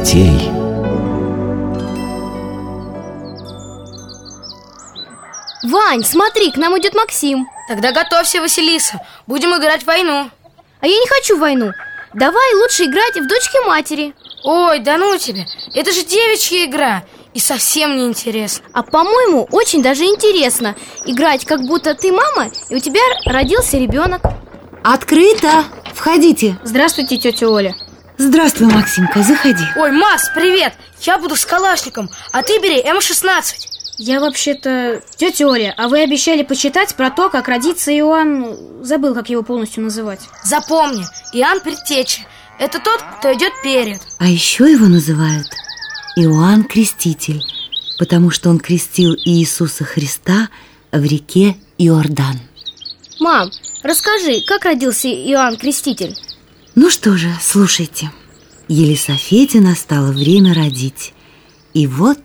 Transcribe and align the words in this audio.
детей. 0.00 0.50
Вань, 5.62 6.04
смотри, 6.04 6.50
к 6.50 6.56
нам 6.56 6.78
идет 6.78 6.94
Максим. 6.94 7.48
Тогда 7.68 7.92
готовься, 7.92 8.40
Василиса. 8.40 9.00
Будем 9.26 9.54
играть 9.56 9.82
в 9.82 9.86
войну. 9.86 10.30
А 10.80 10.86
я 10.86 10.98
не 10.98 11.06
хочу 11.08 11.38
войну. 11.38 11.72
Давай 12.14 12.54
лучше 12.54 12.84
играть 12.84 13.16
в 13.16 13.28
дочки 13.28 13.64
матери 13.66 14.14
Ой, 14.42 14.80
да 14.80 14.98
ну 14.98 15.16
тебе. 15.16 15.46
Это 15.74 15.92
же 15.92 16.02
девичья 16.02 16.64
игра. 16.64 17.04
И 17.34 17.38
совсем 17.38 17.96
не 17.96 18.06
интересно. 18.06 18.64
А 18.72 18.82
по-моему, 18.82 19.46
очень 19.52 19.82
даже 19.82 20.04
интересно 20.04 20.74
Играть, 21.04 21.44
как 21.44 21.60
будто 21.60 21.94
ты 21.94 22.10
мама 22.10 22.50
И 22.70 22.74
у 22.74 22.80
тебя 22.80 23.00
родился 23.26 23.76
ребенок. 23.76 24.22
Открыто! 24.82 25.64
Входите. 25.94 26.58
Здравствуйте, 26.64 27.18
тетя 27.18 27.48
Оля 27.48 27.76
Здравствуй, 28.20 28.66
Максимка, 28.66 29.22
заходи. 29.22 29.64
Ой, 29.76 29.92
Макс, 29.92 30.24
привет! 30.34 30.74
Я 31.00 31.16
буду 31.16 31.36
с 31.36 31.46
калашником 31.46 32.10
А 32.32 32.42
ты 32.42 32.60
бери 32.60 32.82
М-16 32.82 33.54
Я 33.96 34.20
вообще-то... 34.20 35.00
Тетя 35.16 35.46
Оля, 35.46 35.72
а 35.78 35.88
вы 35.88 36.02
обещали 36.02 36.42
почитать 36.42 36.94
про 36.96 37.10
то, 37.10 37.30
как 37.30 37.48
родится 37.48 37.90
Иоанн... 37.90 38.84
Забыл, 38.84 39.14
как 39.14 39.30
его 39.30 39.42
полностью 39.42 39.82
называть. 39.82 40.20
Запомни, 40.44 41.02
Иоанн 41.32 41.60
Предтеча 41.60 42.20
Это 42.58 42.78
тот, 42.78 43.02
кто 43.18 43.32
идет 43.32 43.54
перед. 43.62 44.02
А 44.18 44.26
еще 44.26 44.70
его 44.70 44.84
называют 44.84 45.46
Иоанн 46.16 46.64
Креститель 46.64 47.42
Потому 47.98 48.28
что 48.28 48.50
он 48.50 48.58
крестил 48.60 49.14
Иисуса 49.24 49.84
Христа 49.84 50.50
в 50.92 51.02
реке 51.02 51.56
Иордан. 51.78 52.38
Мам, 53.18 53.50
расскажи, 53.82 54.42
как 54.46 54.66
родился 54.66 55.08
Иоанн 55.08 55.56
Креститель? 55.56 56.14
Ну 56.82 56.88
что 56.88 57.14
же, 57.18 57.30
слушайте. 57.42 58.10
Елисофете 58.66 59.60
настало 59.60 60.12
время 60.12 60.54
родить. 60.54 61.12
И 61.74 61.86
вот 61.86 62.18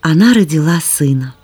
она 0.00 0.34
родила 0.34 0.80
сына. 0.80 1.36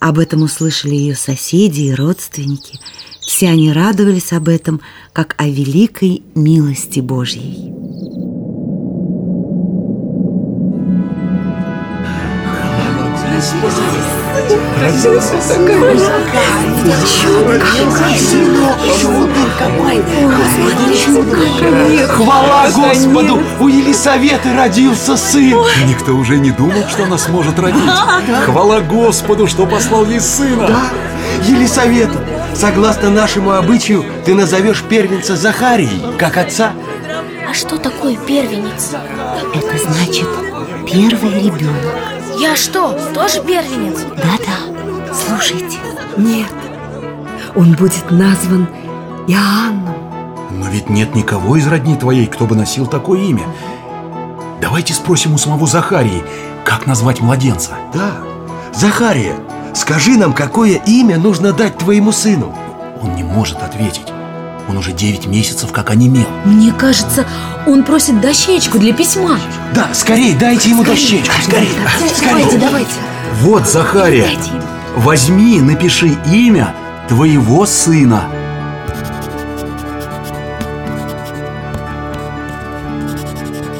Об 0.00 0.18
этом 0.18 0.40
услышали 0.40 0.94
ее 0.94 1.14
соседи 1.14 1.82
и 1.82 1.94
родственники. 1.94 2.80
Все 3.20 3.50
они 3.50 3.70
радовались 3.70 4.32
об 4.32 4.48
этом, 4.48 4.80
как 5.12 5.34
о 5.36 5.48
великой 5.48 6.22
милости 6.34 7.00
Божьей 7.00 7.77
Хвала 22.08 22.68
Господу! 22.70 23.42
У 23.60 23.68
Елисаветы 23.68 24.54
родился 24.54 25.16
сын! 25.16 25.58
Никто 25.86 26.12
уже 26.12 26.36
не 26.38 26.50
думал, 26.50 26.86
что 26.88 27.04
она 27.04 27.16
сможет 27.16 27.58
родить. 27.58 27.90
Хвала 28.44 28.80
Господу, 28.80 29.46
что 29.46 29.66
послал 29.66 30.04
ей 30.04 30.20
сына. 30.20 30.66
Да, 30.68 30.82
Елисавета, 31.46 32.18
согласно 32.54 33.08
нашему 33.10 33.52
обычаю, 33.52 34.04
ты 34.26 34.34
назовешь 34.34 34.82
первенца 34.82 35.36
Захарией, 35.36 36.18
как 36.18 36.36
отца. 36.36 36.72
А 37.48 37.54
что 37.54 37.78
такое 37.78 38.16
первенец? 38.16 38.90
Это 39.54 39.78
значит 39.78 40.28
первый 40.86 41.42
ребенок 41.42 42.17
Я 42.38 42.54
что, 42.54 42.96
тоже 43.14 43.42
первенец? 43.42 43.98
Да-да, 44.16 45.12
слушайте 45.12 45.78
Нет, 46.16 46.52
он 47.56 47.72
будет 47.72 48.12
назван 48.12 48.68
Иоанном 49.26 49.94
Но 50.52 50.68
ведь 50.68 50.88
нет 50.88 51.16
никого 51.16 51.56
из 51.56 51.66
родни 51.66 51.96
твоей, 51.96 52.26
кто 52.26 52.46
бы 52.46 52.54
носил 52.54 52.86
такое 52.86 53.20
имя. 53.22 53.42
Давайте 54.60 54.94
спросим 54.94 55.34
у 55.34 55.38
самого 55.38 55.66
Захарии, 55.66 56.22
как 56.64 56.86
назвать 56.86 57.20
младенца. 57.20 57.72
Да, 57.92 58.18
Захария, 58.72 59.34
скажи 59.74 60.16
нам, 60.16 60.32
какое 60.32 60.76
имя 60.86 61.18
нужно 61.18 61.52
дать 61.52 61.78
твоему 61.78 62.12
сыну? 62.12 62.54
Он 63.02 63.16
не 63.16 63.24
может 63.24 63.62
ответить. 63.62 64.12
Он 64.68 64.76
уже 64.76 64.92
9 64.92 65.26
месяцев 65.26 65.72
как 65.72 65.90
онемел. 65.90 66.26
Мне 66.44 66.72
кажется, 66.72 67.26
он 67.66 67.84
просит 67.84 68.20
дощечку 68.20 68.78
для 68.78 68.92
письма 68.92 69.38
Да, 69.74 69.88
скорей, 69.94 70.34
дайте 70.34 70.70
ему 70.70 70.84
дощечку, 70.84 71.34
скорей, 71.42 71.68
Давайте, 72.22 72.58
давайте 72.58 72.90
Вот, 73.40 73.66
Захария, 73.66 74.28
возьми, 74.94 75.60
напиши 75.60 76.16
имя 76.30 76.74
твоего 77.08 77.64
сына. 77.64 78.24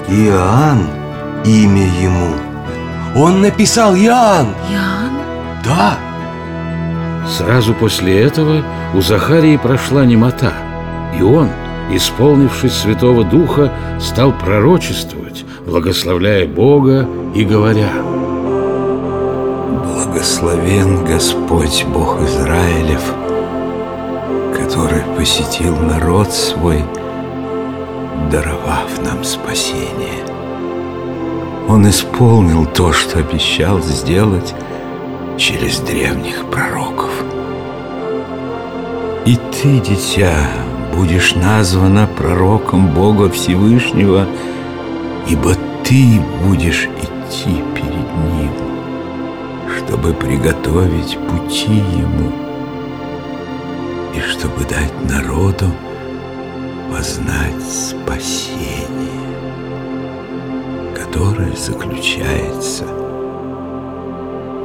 Иоанн, 0.08 0.88
имя 1.44 1.86
ему. 2.00 2.34
Он 3.14 3.42
написал 3.42 3.94
Иоанн. 3.94 4.54
Иоанн? 4.70 5.18
Да, 5.62 5.98
Сразу 7.28 7.74
после 7.74 8.20
этого 8.20 8.64
у 8.94 9.00
Захарии 9.02 9.56
прошла 9.58 10.04
немота, 10.04 10.52
и 11.16 11.22
он, 11.22 11.48
исполнившись 11.90 12.72
Святого 12.72 13.24
Духа, 13.24 13.72
стал 14.00 14.32
пророчествовать, 14.32 15.44
благословляя 15.66 16.46
Бога 16.46 17.08
и 17.34 17.44
говоря 17.44 17.90
Благословен 19.84 21.04
Господь 21.04 21.84
Бог 21.92 22.20
Израилев, 22.22 23.02
который 24.54 25.02
посетил 25.16 25.76
народ 25.76 26.32
свой, 26.32 26.82
даровав 28.30 29.04
нам 29.04 29.22
спасение. 29.22 30.24
Он 31.68 31.88
исполнил 31.88 32.66
то, 32.66 32.92
что 32.92 33.18
обещал 33.18 33.80
сделать 33.80 34.54
через 35.36 35.80
древних 35.80 36.44
пророков. 36.50 37.10
И 39.26 39.36
ты, 39.52 39.78
дитя, 39.80 40.48
будешь 40.98 41.36
названа 41.36 42.08
пророком 42.08 42.88
Бога 42.88 43.30
Всевышнего, 43.30 44.26
ибо 45.28 45.54
ты 45.84 46.20
будешь 46.42 46.88
идти 47.00 47.62
перед 47.76 48.08
Ним, 48.34 48.50
чтобы 49.76 50.12
приготовить 50.12 51.16
пути 51.28 51.70
Ему 51.70 52.32
и 54.12 54.20
чтобы 54.20 54.64
дать 54.64 54.92
народу 55.08 55.66
познать 56.90 57.62
спасение, 57.62 59.22
которое 60.96 61.54
заключается 61.54 62.84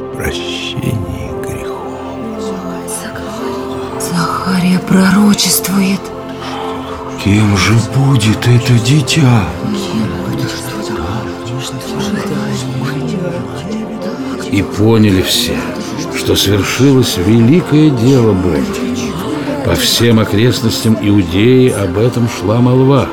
в 0.09 0.15
прощении 0.15 1.29
грехов. 1.44 2.41
Захария 4.00 4.79
пророчествует 4.79 6.01
кем 7.23 7.56
же 7.57 7.73
будет 7.95 8.38
это 8.47 8.73
дитя? 8.85 9.47
И 14.51 14.61
поняли 14.61 15.22
все, 15.22 15.57
что 16.17 16.35
свершилось 16.35 17.17
великое 17.17 17.89
дело 17.91 18.33
Божье. 18.33 18.66
По 19.66 19.73
всем 19.75 20.19
окрестностям 20.19 20.97
Иудеи 21.01 21.69
об 21.69 21.97
этом 21.97 22.28
шла 22.28 22.59
молва. 22.59 23.07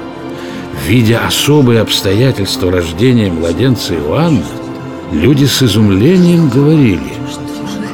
Видя 0.87 1.25
особые 1.27 1.81
обстоятельства 1.81 2.73
рождения 2.73 3.31
младенца 3.31 3.95
Иоанна, 3.95 4.43
люди 5.13 5.45
с 5.45 5.63
изумлением 5.63 6.49
говорили, 6.49 7.13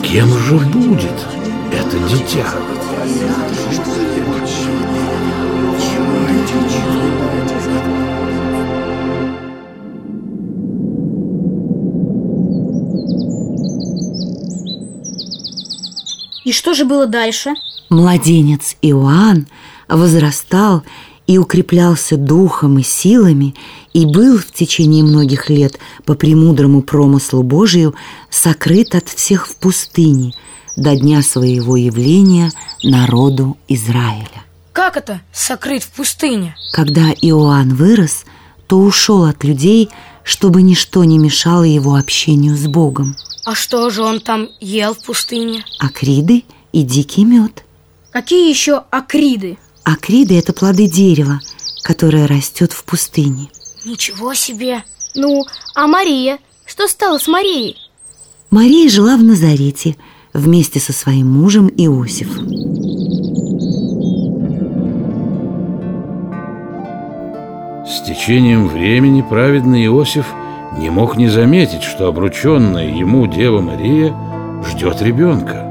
кем 0.03 0.29
же 0.29 0.57
будет 0.57 1.27
это 1.73 1.99
дитя? 2.09 2.47
И 16.47 16.53
что 16.53 16.75
же 16.75 16.85
было 16.85 17.09
дальше? 17.09 17.55
Младенец 17.91 18.77
Иоанн 18.81 19.49
возрастал 19.89 20.85
и 21.27 21.39
укреплялся 21.39 22.17
духом 22.17 22.79
и 22.79 22.85
силами, 22.85 23.57
и 23.93 24.07
был 24.07 24.39
в 24.39 24.53
течение 24.53 25.03
многих 25.03 25.51
лет 25.51 25.81
по 26.05 26.15
премудрому 26.15 26.83
промыслу 26.83 27.43
Божию 27.43 27.97
сокрыт 28.31 28.95
от 28.95 29.09
всех 29.09 29.49
в 29.49 29.57
пустыне 29.57 30.35
до 30.77 30.95
дня 30.95 31.21
своего 31.23 31.75
явления 31.75 32.53
народу 32.85 33.57
Израиля. 33.67 34.46
Как 34.87 34.99
это 34.99 35.21
сокрыть 35.33 35.83
в 35.83 35.89
пустыне? 35.89 36.55
Когда 36.71 37.11
Иоанн 37.11 37.75
вырос, 37.75 38.25
то 38.69 38.79
ушел 38.79 39.25
от 39.25 39.43
людей, 39.43 39.89
чтобы 40.23 40.63
ничто 40.63 41.03
не 41.03 41.19
мешало 41.19 41.65
его 41.65 41.97
общению 41.97 42.57
с 42.57 42.69
Богом. 42.69 43.17
А 43.45 43.57
что 43.57 43.91
же 43.91 44.03
он 44.05 44.21
там 44.21 44.49
ел 44.61 44.95
в 44.95 45.05
пустыне? 45.05 45.65
Акриды 45.81 46.45
и 46.71 46.83
дикий 46.83 47.25
мед. 47.25 47.65
Какие 48.13 48.49
еще 48.49 48.85
акриды? 48.93 49.59
Акриды– 49.83 50.39
это 50.39 50.53
плоды 50.53 50.87
дерева, 50.87 51.41
которое 51.83 52.29
растет 52.29 52.73
в 52.73 52.85
пустыне. 52.85 53.51
Ничего 53.85 54.35
себе! 54.35 54.85
Ну, 55.17 55.45
а 55.75 55.89
Мария? 55.89 56.39
Что 56.65 56.87
стало 56.87 57.19
с 57.19 57.27
Марией? 57.27 57.77
Мария 58.51 58.89
жила 58.89 59.17
в 59.17 59.25
Назарете 59.25 59.97
вместе 60.33 60.79
со 60.79 60.93
своим 60.93 61.27
мужем 61.27 61.67
Иосифом. 61.67 62.76
С 67.87 68.01
течением 68.01 68.67
времени 68.67 69.23
праведный 69.23 69.87
Иосиф 69.87 70.35
не 70.77 70.91
мог 70.91 71.17
не 71.17 71.29
заметить, 71.29 71.85
что 71.85 72.09
обрученная 72.09 72.89
ему 72.89 73.29
Дева 73.29 73.61
Мария 73.61 74.13
ждет 74.65 75.01
ребенка. 75.03 75.65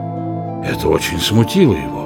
Это 0.64 0.88
очень 0.88 1.20
смутило 1.20 1.74
его. 1.74 2.06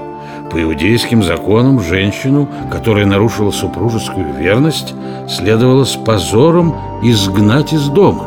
По 0.49 0.59
иудейским 0.59 1.21
законам 1.21 1.79
женщину, 1.79 2.49
которая 2.71 3.05
нарушила 3.05 3.51
супружескую 3.51 4.33
верность, 4.33 4.95
следовало 5.27 5.83
с 5.83 5.95
позором 5.95 6.75
изгнать 7.03 7.71
из 7.71 7.87
дома. 7.89 8.23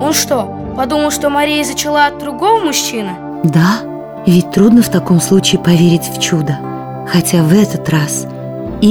Он 0.00 0.14
что, 0.14 0.48
подумал, 0.78 1.10
что 1.10 1.28
Мария 1.28 1.62
зачала 1.62 2.06
от 2.06 2.18
другого 2.18 2.64
мужчины? 2.64 3.10
Да, 3.44 3.80
ведь 4.26 4.50
трудно 4.50 4.80
в 4.80 4.88
таком 4.88 5.20
случае 5.20 5.60
поверить 5.60 6.08
в 6.08 6.18
чудо. 6.22 6.58
Хотя 7.06 7.42
в 7.42 7.52
этот 7.52 7.86
раз 7.90 8.26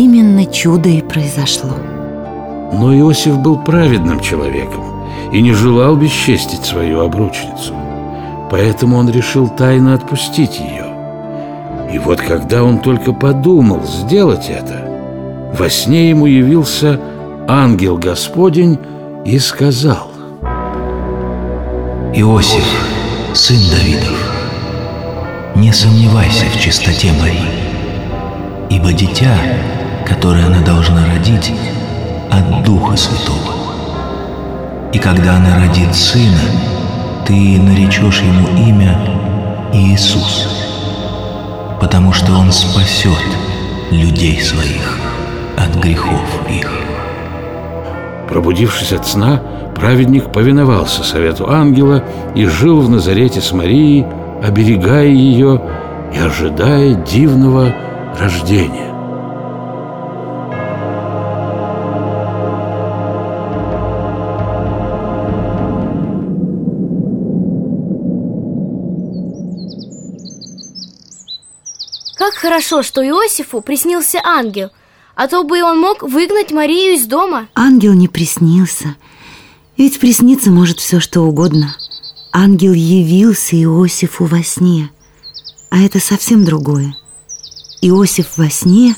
именно 0.04 0.46
чудо 0.46 0.90
и 0.90 1.02
произошло. 1.02 1.72
Но 2.74 2.94
Иосиф 2.98 3.38
был 3.40 3.58
праведным 3.60 4.20
человеком 4.20 4.84
и 5.32 5.42
не 5.42 5.54
желал 5.54 5.96
бесчестить 5.96 6.66
свою 6.66 7.02
обручницу. 7.02 7.74
Поэтому 8.50 8.98
он 8.98 9.10
решил 9.10 9.48
тайно 9.48 9.94
отпустить 9.94 10.60
ее. 10.60 10.86
И 11.92 12.00
вот 12.00 12.20
когда 12.20 12.64
он 12.64 12.80
только 12.80 13.14
подумал 13.14 13.84
сделать 13.84 14.50
это, 14.50 14.92
во 15.58 15.70
сне 15.70 16.10
ему 16.10 16.26
явился 16.26 17.00
ангел 17.48 17.98
Господень 17.98 18.78
и 19.24 19.40
сказал 19.40 20.12
Иосиф, 22.14 22.66
сын 23.34 23.58
Давидов, 23.72 24.32
не 25.56 25.72
сомневайся 25.72 26.46
в 26.46 26.60
чистоте 26.60 27.12
Марии, 27.20 27.50
ибо 28.70 28.94
дитя, 28.94 29.36
которое 30.06 30.46
она 30.46 30.62
должна 30.62 31.06
родить, 31.14 31.54
от 32.32 32.64
Духа 32.64 32.96
Святого. 32.96 33.54
И 34.94 34.98
когда 34.98 35.36
она 35.36 35.60
родит 35.60 35.94
сына, 35.94 36.40
ты 37.26 37.60
наречешь 37.60 38.22
ему 38.22 38.48
имя 38.68 38.98
Иисус, 39.74 40.48
потому 41.82 42.14
что 42.14 42.34
он 42.34 42.52
спасет 42.52 43.24
людей 43.92 44.42
своих 44.42 44.98
от 45.58 45.76
грехов 45.76 46.22
их. 46.50 46.72
Пробудившись 48.30 48.94
от 48.94 49.08
сна, 49.08 49.42
праведник 49.76 50.32
повиновался 50.32 51.04
совету 51.04 51.50
ангела 51.50 52.04
и 52.34 52.46
жил 52.46 52.82
в 52.82 52.90
Назарете 52.90 53.42
с 53.42 53.52
Марией, 53.52 54.06
оберегая 54.42 55.08
ее 55.08 55.62
и 56.14 56.20
ожидая 56.20 56.96
дивного 56.96 57.74
рождения. 58.20 58.95
Хорошо, 72.46 72.84
что 72.84 73.04
Иосифу 73.04 73.60
приснился 73.60 74.20
ангел, 74.24 74.70
а 75.16 75.28
то 75.28 75.44
бы 75.44 75.64
он 75.64 75.80
мог 75.80 76.04
выгнать 76.04 76.52
Марию 76.52 76.94
из 76.94 77.08
дома. 77.08 77.48
Ангел 77.56 77.94
не 77.94 78.08
приснился, 78.08 78.96
ведь 79.78 80.00
присниться 80.00 80.52
может 80.52 80.80
все, 80.80 81.00
что 81.00 81.22
угодно. 81.22 81.76
Ангел 82.32 82.74
явился 82.74 83.56
Иосифу 83.56 84.26
во 84.26 84.44
сне, 84.44 84.92
а 85.72 85.80
это 85.82 86.00
совсем 86.00 86.46
другое. 86.46 86.96
Иосиф 87.82 88.38
во 88.38 88.48
сне 88.52 88.96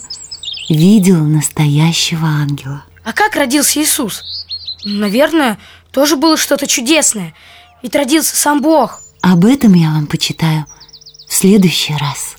видел 0.68 1.24
настоящего 1.24 2.28
ангела. 2.28 2.84
А 3.06 3.14
как 3.14 3.38
родился 3.38 3.82
Иисус? 3.82 4.24
Наверное, 4.84 5.58
тоже 5.92 6.18
было 6.18 6.36
что-то 6.36 6.68
чудесное. 6.68 7.34
Ведь 7.82 7.96
родился 7.96 8.36
сам 8.36 8.62
Бог. 8.62 9.02
Об 9.22 9.46
этом 9.46 9.74
я 9.74 9.92
вам 9.92 10.06
почитаю 10.06 10.66
в 11.30 11.34
следующий 11.34 11.96
раз. 11.96 12.37